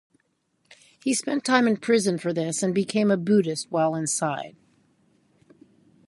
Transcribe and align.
He 1.03 1.13
spent 1.13 1.45
time 1.45 1.67
in 1.67 1.77
prison 1.77 2.17
for 2.17 2.33
this 2.33 2.63
and 2.63 2.73
became 2.73 3.11
a 3.11 3.17
Buddhist 3.17 3.67
while 3.69 3.93
inside. 3.93 4.55